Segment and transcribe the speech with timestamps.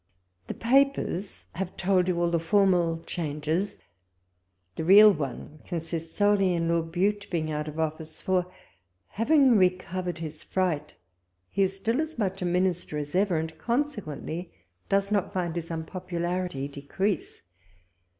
[0.47, 3.77] The papers have told you all the formal changes;
[4.75, 8.51] the real one consists solely in Lord Bute being out of office, for,
[9.09, 10.95] having recovered his fright,
[11.51, 14.51] he is still as much Minister as ever, and consequently
[14.89, 17.43] does not find his unp()|)ularity decrease.